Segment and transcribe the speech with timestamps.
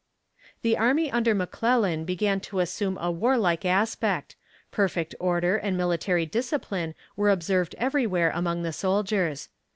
[0.63, 4.35] The army under McClellan began to assume a warlike aspect
[4.71, 9.49] perfect order and military discipline were observed everywhere among the soldiers.